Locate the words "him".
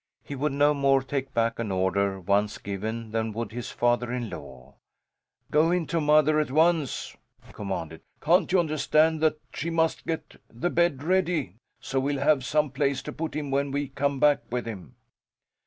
13.35-13.51, 14.65-14.95